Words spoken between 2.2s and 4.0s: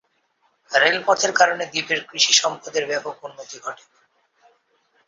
সম্পদের ব্যাপক উন্নতি ঘটে।